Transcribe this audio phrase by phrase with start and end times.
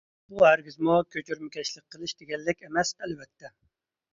[0.29, 3.53] بۇ ھەرگىزمۇ كۆچۈرمىكەشلىك قىلىش دېگەنلىك ئەمەس ئەلۋەتتە.